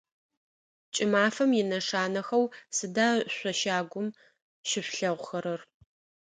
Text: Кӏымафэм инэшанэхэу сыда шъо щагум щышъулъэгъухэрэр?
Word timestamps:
Кӏымафэм 0.93 1.51
инэшанэхэу 1.61 2.43
сыда 2.75 3.07
шъо 3.35 3.51
щагум 3.59 4.07
щышъулъэгъухэрэр? 4.67 5.61